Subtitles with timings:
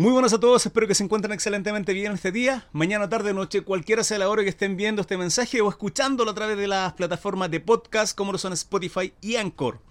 [0.00, 3.60] Muy buenas a todos, espero que se encuentren excelentemente bien este día, mañana, tarde, noche,
[3.60, 6.94] cualquiera sea la hora que estén viendo este mensaje o escuchándolo a través de las
[6.94, 9.82] plataformas de podcast como lo son Spotify y Anchor.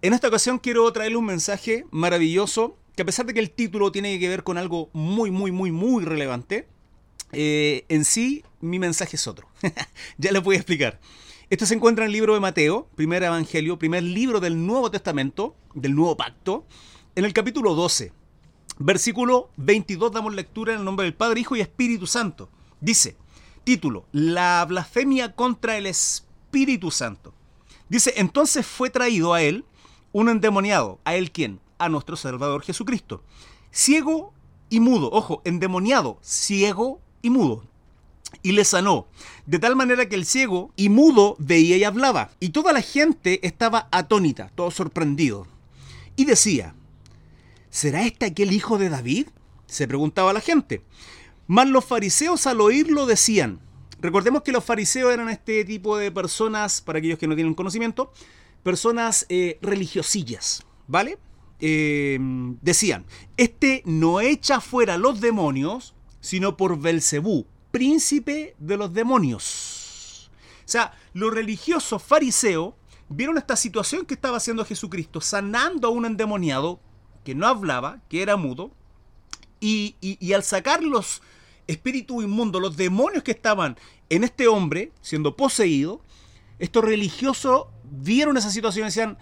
[0.00, 3.90] En esta ocasión quiero traerle un mensaje maravilloso que a pesar de que el título
[3.90, 6.68] tiene que ver con algo muy, muy, muy, muy relevante,
[7.32, 9.48] eh, en sí mi mensaje es otro.
[10.18, 11.00] ya les voy a explicar.
[11.50, 15.56] Esto se encuentra en el libro de Mateo, primer evangelio, primer libro del Nuevo Testamento,
[15.74, 16.64] del Nuevo Pacto,
[17.16, 18.21] en el capítulo 12
[18.78, 22.48] Versículo 22 damos lectura en el nombre del Padre, Hijo y Espíritu Santo.
[22.80, 23.16] Dice,
[23.64, 27.34] título, la blasfemia contra el Espíritu Santo.
[27.88, 29.64] Dice, entonces fue traído a él
[30.12, 30.98] un endemoniado.
[31.04, 31.60] ¿A él quién?
[31.78, 33.22] A nuestro Salvador Jesucristo.
[33.70, 34.32] Ciego
[34.70, 35.10] y mudo.
[35.12, 37.64] Ojo, endemoniado, ciego y mudo.
[38.42, 39.06] Y le sanó,
[39.44, 42.30] de tal manera que el ciego y mudo veía y hablaba.
[42.40, 45.46] Y toda la gente estaba atónita, todo sorprendido.
[46.16, 46.74] Y decía,
[47.72, 49.28] ¿será este aquel hijo de David?
[49.66, 50.84] Se preguntaba la gente.
[51.48, 53.60] Mas los fariseos al oírlo decían,
[54.00, 58.12] recordemos que los fariseos eran este tipo de personas, para aquellos que no tienen conocimiento,
[58.62, 61.18] personas eh, religiosillas, ¿vale?
[61.58, 62.18] Eh,
[62.60, 63.06] decían,
[63.36, 70.30] este no echa fuera los demonios, sino por Belcebú, príncipe de los demonios.
[70.64, 72.74] O sea, los religiosos fariseos
[73.08, 76.80] vieron esta situación que estaba haciendo Jesucristo, sanando a un endemoniado
[77.24, 78.72] que no hablaba, que era mudo,
[79.60, 81.22] y, al sacar los
[81.66, 83.76] espíritus inmundos, los demonios que estaban
[84.08, 86.00] en este hombre, siendo poseído,
[86.58, 89.18] estos religiosos vieron esa situación y decían,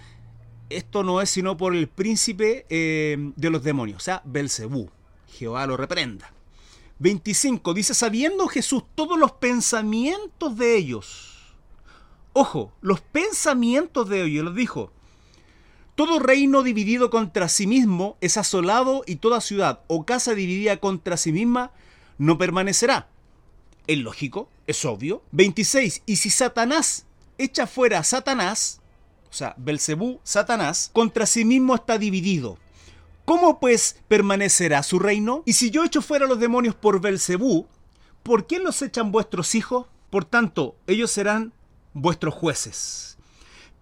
[0.70, 4.90] esto no es sino por el príncipe eh, de los demonios, o sea, Belcebú.
[5.28, 6.32] Jehová lo reprenda.
[7.00, 7.72] 25.
[7.74, 11.56] Dice, sabiendo Jesús todos los pensamientos de ellos.
[12.32, 14.92] Ojo, los pensamientos de ellos, los dijo.
[16.00, 21.18] Todo reino dividido contra sí mismo es asolado y toda ciudad o casa dividida contra
[21.18, 21.72] sí misma
[22.16, 23.10] no permanecerá.
[23.86, 25.22] Es lógico, es obvio.
[25.32, 26.04] 26.
[26.06, 27.04] Y si Satanás
[27.36, 28.80] echa fuera a Satanás,
[29.28, 32.56] o sea, Belcebú, Satanás, contra sí mismo está dividido.
[33.26, 35.42] ¿Cómo pues permanecerá su reino?
[35.44, 37.66] Y si yo echo fuera a los demonios por Belcebú,
[38.22, 39.86] ¿por quién los echan vuestros hijos?
[40.08, 41.52] Por tanto, ellos serán
[41.92, 43.18] vuestros jueces.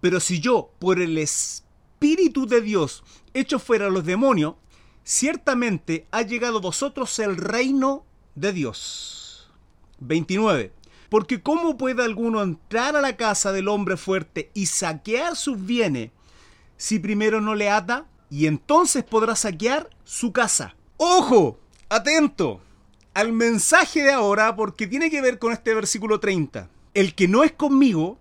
[0.00, 1.67] Pero si yo, por el Espíritu,
[1.98, 3.02] Espíritu de Dios
[3.34, 4.54] hecho fuera a los demonios,
[5.02, 8.04] ciertamente ha llegado a vosotros el reino
[8.36, 9.50] de Dios.
[9.98, 10.72] 29.
[11.08, 16.12] Porque ¿cómo puede alguno entrar a la casa del hombre fuerte y saquear sus bienes
[16.76, 18.06] si primero no le ata?
[18.30, 20.76] Y entonces podrá saquear su casa.
[20.98, 21.58] ¡Ojo!
[21.88, 22.60] Atento
[23.12, 26.70] al mensaje de ahora porque tiene que ver con este versículo 30.
[26.94, 28.20] El que no es conmigo,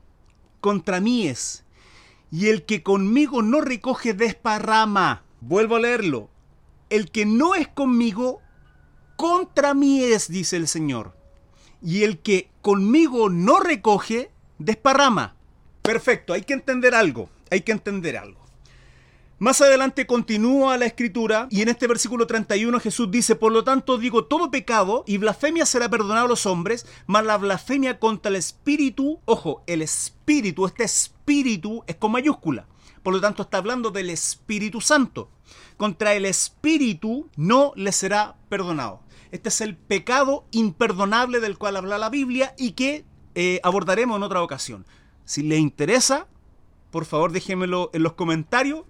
[0.61, 1.63] contra mí es
[2.31, 5.23] y el que conmigo no recoge desparrama.
[5.41, 6.29] Vuelvo a leerlo.
[6.89, 8.41] El que no es conmigo,
[9.15, 11.15] contra mí es, dice el Señor.
[11.81, 15.35] Y el que conmigo no recoge, desparrama.
[15.81, 18.45] Perfecto, hay que entender algo, hay que entender algo.
[19.39, 23.99] Más adelante continúa la escritura y en este versículo 31 Jesús dice, por lo tanto
[23.99, 28.35] digo, todo pecado y blasfemia será perdonado a los hombres, mas la blasfemia contra el
[28.37, 31.16] espíritu, ojo, el espíritu, este espíritu
[31.87, 32.67] es con mayúscula,
[33.03, 35.29] por lo tanto está hablando del Espíritu Santo.
[35.75, 39.01] Contra el espíritu no le será perdonado.
[39.31, 43.05] Este es el pecado imperdonable del cual habla la Biblia y que
[43.35, 44.85] eh, abordaremos en otra ocasión.
[45.25, 46.27] Si le interesa,
[46.91, 48.85] por favor déjenmelo en los comentarios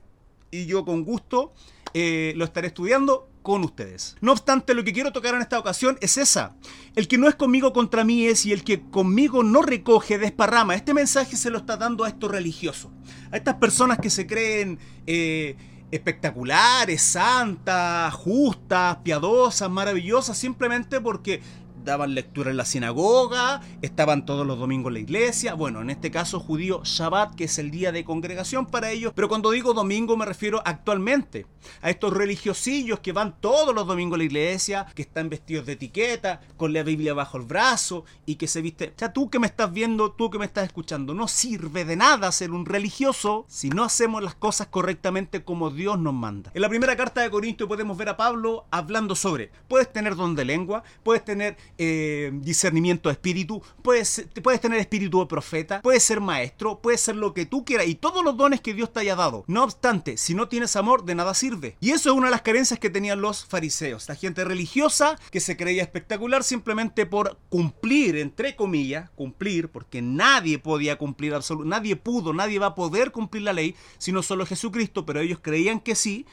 [0.51, 1.53] y yo con gusto
[1.95, 4.17] eh, lo estaré estudiando con ustedes.
[4.19, 6.57] No obstante, lo que quiero tocar en esta ocasión es esa.
[6.97, 10.75] El que no es conmigo contra mí es y el que conmigo no recoge desparrama.
[10.75, 12.91] Este mensaje se lo está dando a estos religiosos,
[13.31, 15.55] a estas personas que se creen eh,
[15.91, 21.41] espectaculares, santas, justas, piadosas, maravillosas, simplemente porque
[21.87, 26.11] daban lectura en la sinagoga, estaban todos los domingos en la iglesia, bueno, en este
[26.11, 30.17] caso judío Shabbat, que es el día de congregación para ellos, pero cuando digo domingo
[30.17, 31.45] me refiero actualmente
[31.81, 35.73] a estos religiosillos que van todos los domingos a la iglesia, que están vestidos de
[35.73, 39.39] etiqueta, con la Biblia bajo el brazo y que se viste, o sea, tú que
[39.39, 43.45] me estás viendo, tú que me estás escuchando, no sirve de nada ser un religioso
[43.47, 46.51] si no hacemos las cosas correctamente como Dios nos manda.
[46.53, 50.35] En la primera carta de Corinto podemos ver a Pablo hablando sobre, puedes tener don
[50.35, 56.03] de lengua, puedes tener eh, discernimiento de espíritu, puedes, puedes tener espíritu de profeta, puedes
[56.03, 59.01] ser maestro, puedes ser lo que tú quieras y todos los dones que Dios te
[59.01, 59.43] haya dado.
[59.47, 61.77] No obstante, si no tienes amor, de nada sirve.
[61.79, 65.39] Y eso es una de las carencias que tenían los fariseos, la gente religiosa que
[65.39, 71.95] se creía espectacular simplemente por cumplir, entre comillas, cumplir, porque nadie podía cumplir absolutamente, nadie
[71.95, 75.95] pudo, nadie va a poder cumplir la ley, sino solo Jesucristo, pero ellos creían que
[75.95, 76.25] sí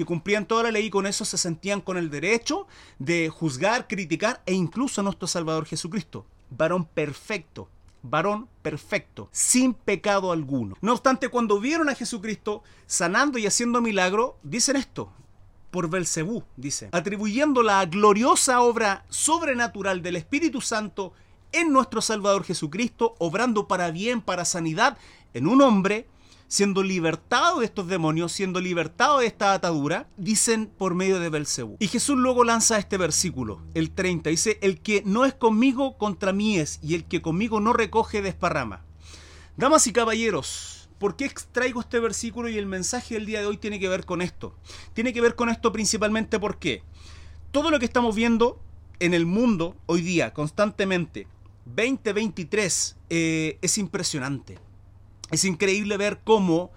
[0.00, 2.66] que cumplían toda la ley y con eso se sentían con el derecho
[2.98, 6.24] de juzgar, criticar e incluso a nuestro Salvador Jesucristo.
[6.48, 7.68] Varón perfecto,
[8.02, 10.74] varón perfecto, sin pecado alguno.
[10.80, 15.12] No obstante, cuando vieron a Jesucristo sanando y haciendo milagro, dicen esto,
[15.70, 21.12] por Belcebú, dice, atribuyendo la gloriosa obra sobrenatural del Espíritu Santo
[21.52, 24.96] en nuestro Salvador Jesucristo, obrando para bien, para sanidad
[25.34, 26.08] en un hombre,
[26.50, 31.76] siendo libertado de estos demonios, siendo libertado de esta atadura, dicen por medio de Belcebú.
[31.78, 36.32] Y Jesús luego lanza este versículo, el 30, dice, el que no es conmigo contra
[36.32, 38.84] mí es, y el que conmigo no recoge desparrama.
[39.56, 43.56] Damas y caballeros, ¿por qué extraigo este versículo y el mensaje del día de hoy
[43.56, 44.56] tiene que ver con esto?
[44.92, 46.82] Tiene que ver con esto principalmente porque
[47.52, 48.60] todo lo que estamos viendo
[48.98, 51.28] en el mundo hoy día, constantemente,
[51.66, 54.58] 2023, eh, es impresionante
[55.30, 56.70] es increíble ver cómo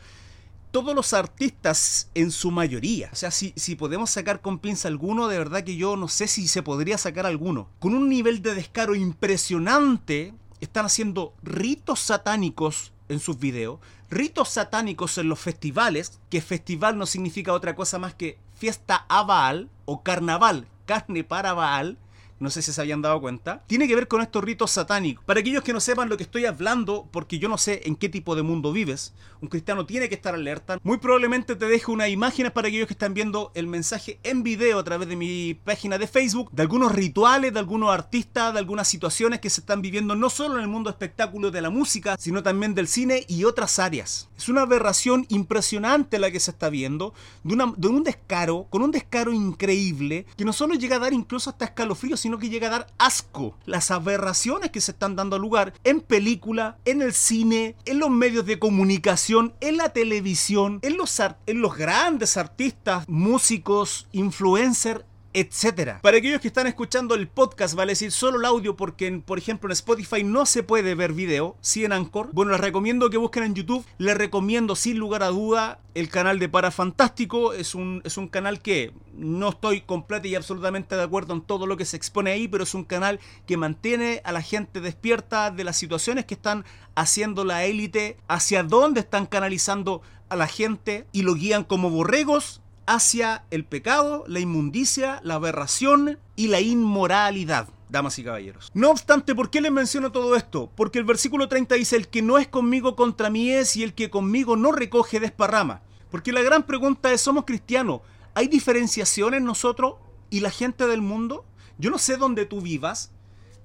[0.71, 5.27] todos los artistas en su mayoría, o sea, si, si, podemos sacar con pinza alguno,
[5.27, 8.55] de verdad que yo no sé si se podría sacar alguno, con un nivel de
[8.55, 13.79] descaro impresionante, están haciendo ritos satánicos en sus videos,
[14.09, 19.23] ritos satánicos en los festivales, que festival no significa otra cosa más que fiesta a
[19.23, 21.97] Baal o carnaval, carne para Baal,
[22.43, 25.23] no sé si se habían dado cuenta, tiene que ver con estos ritos satánicos.
[25.23, 28.09] Para aquellos que no sepan lo que estoy hablando, porque yo no sé en qué
[28.09, 30.77] tipo de mundo vives, un cristiano tiene que estar alerta.
[30.83, 34.79] Muy probablemente te dejo unas imágenes para aquellos que están viendo el mensaje en video
[34.79, 38.89] a través de mi página de Facebook, de algunos rituales, de algunos artistas, de algunas
[38.89, 42.43] situaciones que se están viviendo no solo en el mundo espectáculo de la música, sino
[42.43, 44.29] también del cine y otras áreas.
[44.37, 47.13] Es una aberración impresionante la que se está viendo,
[47.43, 51.49] de, de un descaro, con un descaro increíble, que no solo llega a dar incluso
[51.49, 53.57] hasta escalofríos, que llega a dar asco.
[53.65, 58.45] Las aberraciones que se están dando lugar en película, en el cine, en los medios
[58.45, 65.03] de comunicación, en la televisión, en los, en los grandes artistas, músicos, influencers,
[65.33, 65.99] etcétera.
[66.01, 69.67] Para aquellos que están escuchando el podcast, vale decir solo el audio porque, por ejemplo,
[69.69, 72.29] en Spotify no se puede ver video, sí en Anchor.
[72.33, 73.85] Bueno, les recomiendo que busquen en YouTube.
[73.97, 77.53] Les recomiendo sin lugar a duda el canal de Parafantástico.
[77.53, 81.67] Es un, es un canal que no estoy completo y absolutamente de acuerdo en todo
[81.67, 85.51] lo que se expone ahí, pero es un canal que mantiene a la gente despierta
[85.51, 86.65] de las situaciones que están
[86.95, 92.62] haciendo la élite, hacia dónde están canalizando a la gente y lo guían como borregos
[92.85, 98.71] hacia el pecado, la inmundicia, la aberración y la inmoralidad, damas y caballeros.
[98.73, 100.71] No obstante, ¿por qué les menciono todo esto?
[100.75, 103.93] Porque el versículo 30 dice, el que no es conmigo contra mí es y el
[103.93, 105.81] que conmigo no recoge desparrama.
[106.11, 108.01] Porque la gran pregunta es, ¿somos cristianos?
[108.35, 109.95] ¿Hay diferenciación en nosotros
[110.29, 111.45] y la gente del mundo?
[111.77, 113.11] Yo no sé dónde tú vivas,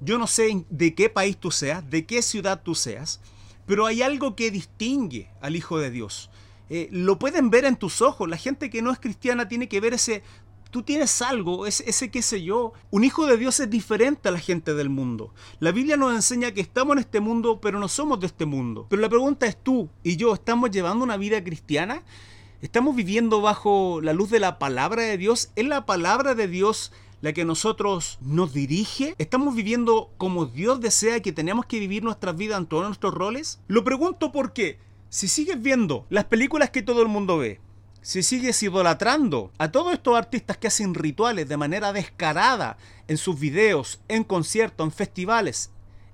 [0.00, 3.20] yo no sé de qué país tú seas, de qué ciudad tú seas,
[3.66, 6.30] pero hay algo que distingue al Hijo de Dios.
[6.70, 8.28] Eh, lo pueden ver en tus ojos.
[8.28, 10.22] La gente que no es cristiana tiene que ver ese,
[10.70, 12.72] tú tienes algo, ese, ese qué sé yo.
[12.90, 15.32] Un hijo de Dios es diferente a la gente del mundo.
[15.60, 18.86] La Biblia nos enseña que estamos en este mundo, pero no somos de este mundo.
[18.88, 22.02] Pero la pregunta es tú y yo, ¿estamos llevando una vida cristiana?
[22.60, 25.50] ¿Estamos viviendo bajo la luz de la palabra de Dios?
[25.54, 29.14] ¿Es la palabra de Dios la que nosotros nos dirige?
[29.18, 33.60] ¿Estamos viviendo como Dios desea que tenemos que vivir nuestras vidas en todos nuestros roles?
[33.68, 37.60] Lo pregunto porque si sigues viendo las películas que todo el mundo ve,
[38.02, 42.76] si sigues idolatrando a todos estos artistas que hacen rituales de manera descarada
[43.06, 45.70] en sus videos, en conciertos, en festivales,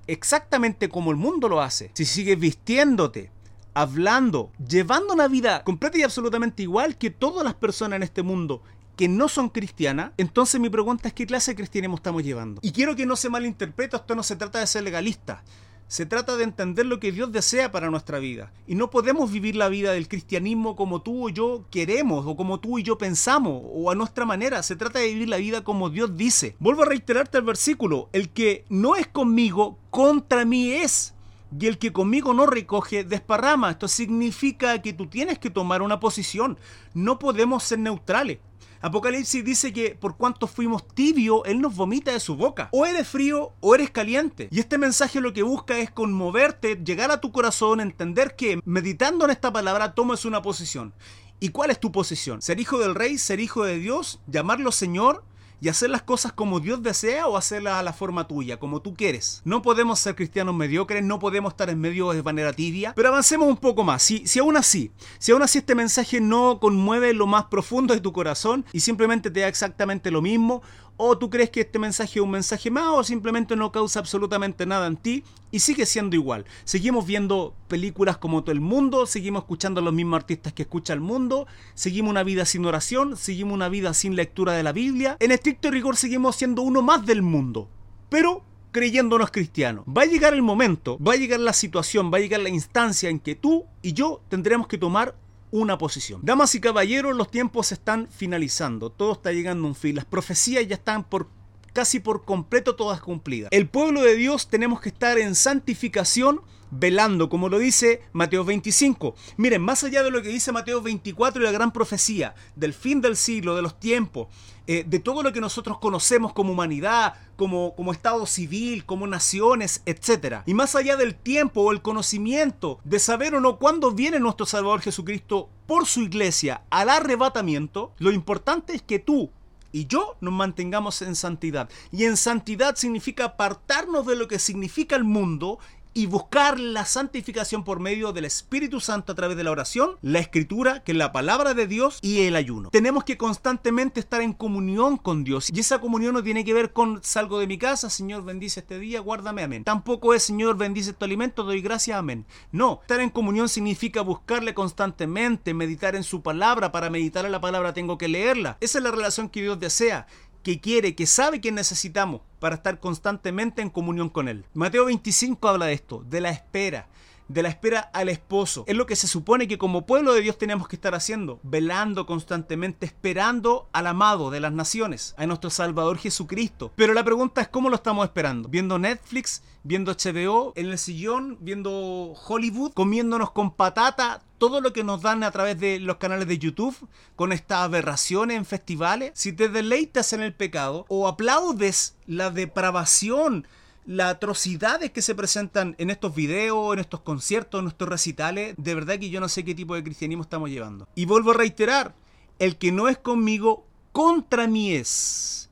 [0.07, 3.31] exactamente como el mundo lo hace, si sigues vistiéndote,
[3.75, 8.63] hablando, llevando una vida completa y absolutamente igual que todas las personas en este mundo
[8.97, 12.61] que no son cristianas, entonces mi pregunta es qué clase de cristianismo estamos llevando.
[12.63, 15.43] Y quiero que no se malinterprete, esto no se trata de ser legalista.
[15.87, 18.53] Se trata de entender lo que Dios desea para nuestra vida.
[18.67, 22.59] Y no podemos vivir la vida del cristianismo como tú o yo queremos, o como
[22.59, 24.63] tú y yo pensamos, o a nuestra manera.
[24.63, 26.57] Se trata de vivir la vida como Dios dice.
[26.59, 28.09] Vuelvo a reiterarte el versículo.
[28.13, 31.15] El que no es conmigo, contra mí es.
[31.57, 33.71] Y el que conmigo no recoge, desparrama.
[33.71, 36.59] Esto significa que tú tienes que tomar una posición.
[36.95, 38.39] No podemos ser neutrales.
[38.85, 42.69] Apocalipsis dice que por cuanto fuimos tibios, Él nos vomita de su boca.
[42.71, 44.49] O eres frío o eres caliente.
[44.51, 49.25] Y este mensaje lo que busca es conmoverte, llegar a tu corazón, entender que meditando
[49.25, 50.93] en esta palabra tomes una posición.
[51.41, 52.43] ¿Y cuál es tu posición?
[52.43, 53.17] ¿Ser hijo del rey?
[53.17, 54.21] ¿Ser hijo de Dios?
[54.27, 55.25] ¿Llamarlo Señor?
[55.65, 58.93] Y hacer las cosas como Dios desea o hacerlas a la forma tuya, como tú
[58.93, 59.41] quieres.
[59.47, 63.49] No podemos ser cristianos mediocres, no podemos estar en medio de manera tibia, pero avancemos
[63.49, 64.03] un poco más.
[64.03, 68.03] Si, si aún así, si aún así este mensaje no conmueve lo más profundo de
[68.03, 70.61] tu corazón y simplemente te da exactamente lo mismo,
[70.97, 74.67] o tú crees que este mensaje es un mensaje más o simplemente no causa absolutamente
[74.67, 76.45] nada en ti y sigue siendo igual.
[76.65, 80.93] Seguimos viendo películas como todo el mundo, seguimos escuchando a los mismos artistas que escucha
[80.93, 85.17] el mundo, seguimos una vida sin oración, seguimos una vida sin lectura de la Biblia.
[85.21, 87.69] En estricto rigor seguimos siendo uno más del mundo.
[88.09, 89.85] Pero creyéndonos cristianos.
[89.87, 93.09] Va a llegar el momento, va a llegar la situación, va a llegar la instancia
[93.09, 95.15] en que tú y yo tendremos que tomar
[95.55, 96.21] una posición.
[96.25, 100.05] Damas y caballeros, los tiempos se están finalizando, todo está llegando a un fin, las
[100.05, 101.29] profecías ya están por
[101.73, 103.51] casi por completo todas cumplidas.
[103.53, 106.41] El pueblo de Dios tenemos que estar en santificación
[106.79, 109.15] velando, como lo dice Mateo 25.
[109.37, 113.01] Miren, más allá de lo que dice Mateo 24 y la gran profecía del fin
[113.01, 114.29] del siglo, de los tiempos,
[114.67, 119.83] eh, de todo lo que nosotros conocemos como humanidad, como, como Estado civil, como naciones,
[119.87, 120.43] etc.
[120.47, 124.47] Y más allá del tiempo o el conocimiento de saber o no cuándo viene nuestro
[124.47, 129.31] Salvador Jesucristo por su iglesia al arrebatamiento, lo importante es que tú
[129.75, 131.69] y yo nos mantengamos en santidad.
[131.91, 135.59] Y en santidad significa apartarnos de lo que significa el mundo
[135.95, 140.19] y buscar la santificación por medio del Espíritu Santo a través de la oración, la
[140.19, 142.71] escritura, que es la palabra de Dios y el ayuno.
[142.71, 146.73] Tenemos que constantemente estar en comunión con Dios y esa comunión no tiene que ver
[146.73, 149.65] con salgo de mi casa, Señor bendice este día, guárdame, amén.
[149.65, 152.27] Tampoco es Señor bendice tu alimento, doy gracias, amén.
[152.51, 157.41] No, estar en comunión significa buscarle constantemente, meditar en su palabra, para meditar en la
[157.41, 158.59] palabra tengo que leerla.
[158.61, 160.07] Esa es la relación que Dios desea
[160.45, 164.45] que quiere, que sabe que necesitamos para estar constantemente en comunión con Él.
[164.55, 166.87] Mateo 25 habla de esto, de la espera,
[167.29, 168.65] de la espera al esposo.
[168.67, 172.07] Es lo que se supone que como pueblo de Dios tenemos que estar haciendo, velando
[172.07, 176.73] constantemente, esperando al amado de las naciones, a nuestro Salvador Jesucristo.
[176.77, 178.49] Pero la pregunta es cómo lo estamos esperando.
[178.49, 179.43] ¿Viendo Netflix?
[179.63, 180.53] ¿Viendo HBO?
[180.57, 181.39] ¿En el sillón?
[181.41, 182.73] ¿Viendo Hollywood?
[182.73, 184.23] ¿Comiéndonos con patata?
[184.39, 186.77] todo lo que nos dan a través de los canales de YouTube,
[187.17, 193.47] con estas aberraciones en festivales, si te deleitas en el pecado o aplaudes la depravación,
[193.87, 198.75] las atrocidades que se presentan en estos videos, en estos conciertos, en estos recitales, de
[198.75, 200.89] verdad que yo no sé qué tipo de cristianismo estamos llevando.
[200.95, 201.95] Y vuelvo a reiterar,
[202.39, 205.51] el que no es conmigo, contra mí es.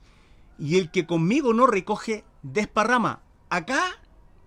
[0.59, 3.23] Y el que conmigo no recoge, desparrama.
[3.51, 3.83] Acá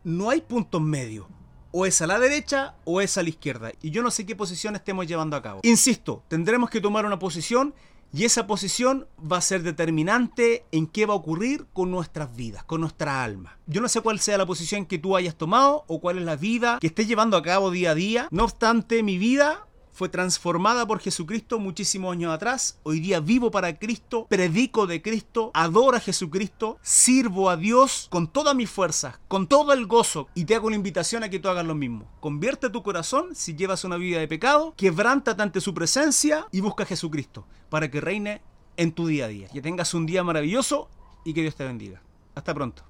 [0.04, 1.27] no hay puntos medios.
[1.72, 3.72] O es a la derecha o es a la izquierda.
[3.82, 5.60] Y yo no sé qué posición estemos llevando a cabo.
[5.63, 7.75] Insisto, tendremos que tomar una posición
[8.15, 12.63] y esa posición va a ser determinante en qué va a ocurrir con nuestras vidas,
[12.63, 13.60] con nuestra alma.
[13.67, 16.38] Yo no sé cuál sea la posición que tú hayas tomado o cuál es la
[16.38, 18.29] vida que estés llevando a cabo día a día.
[18.31, 22.80] No obstante, mi vida fue transformada por Jesucristo muchísimos años atrás.
[22.84, 28.28] Hoy día vivo para Cristo, predico de Cristo, adoro a Jesucristo, sirvo a Dios con
[28.28, 31.48] todas mis fuerzas, con todo el gozo y te hago una invitación a que tú
[31.48, 32.12] hagas lo mismo.
[32.20, 36.84] Convierte tu corazón si llevas una vida de pecado, quebrántate ante su presencia y busca
[36.84, 38.42] a Jesucristo para que reine
[38.75, 39.48] en tu día a día.
[39.48, 40.90] Que tengas un día maravilloso
[41.24, 42.02] y que Dios te bendiga.
[42.36, 42.86] Hasta pronto.